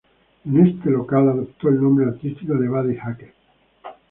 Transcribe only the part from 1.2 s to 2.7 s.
adoptó el nombre artístico de